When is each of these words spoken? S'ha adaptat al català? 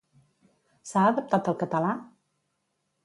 S'ha 0.91 1.03
adaptat 1.09 1.51
al 1.53 1.59
català? 1.65 1.93